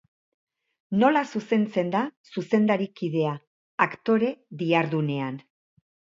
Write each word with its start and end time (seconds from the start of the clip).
Nola 1.03 1.21
zuzentzen 1.33 1.91
da 1.97 2.01
zuzendarikidea, 2.31 3.35
aktore 3.87 4.33
diharduenean? 4.65 5.41